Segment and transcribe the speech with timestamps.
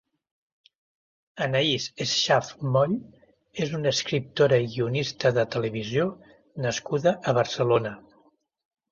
[1.45, 2.95] Anaïs Schaaff Moll
[3.65, 6.07] és una escriptora i guionista de televisió
[6.67, 7.93] nascuda a Barcelona.